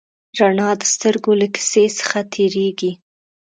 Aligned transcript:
رڼا 0.39 0.69
د 0.81 0.83
سترګو 0.93 1.31
له 1.41 1.47
کسي 1.55 1.85
څخه 1.99 2.19
تېرېږي. 2.33 2.91